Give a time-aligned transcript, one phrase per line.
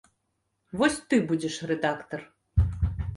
[0.79, 2.25] Вось ты будзеш рэдактар.